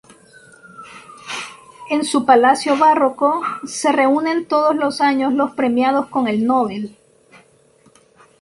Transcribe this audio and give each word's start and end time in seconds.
En 1.91 2.03
su 2.05 2.25
palacio 2.25 2.75
barroco 2.75 3.43
se 3.67 3.91
reúnen 3.91 4.47
todos 4.47 4.75
los 4.75 4.99
años 4.99 5.31
los 5.31 5.51
premiados 5.53 6.07
con 6.07 6.27
el 6.27 6.43
Nobel. 6.43 6.97